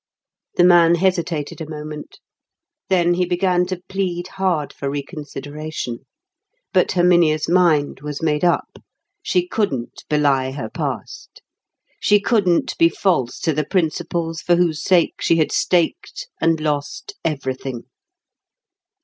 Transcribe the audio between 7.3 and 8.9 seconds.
mind was made up.